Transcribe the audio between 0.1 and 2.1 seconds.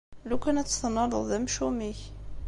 Lukan ad tt-tennaleḍ, d amcum-ik.